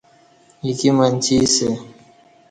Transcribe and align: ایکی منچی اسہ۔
ایکی 0.65 0.89
منچی 0.97 1.33
اسہ۔ 1.43 1.67